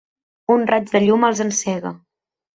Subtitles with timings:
[0.53, 1.95] Un raig de llum els encega.